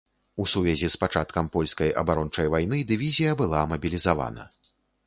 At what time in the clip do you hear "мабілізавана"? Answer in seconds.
3.77-4.53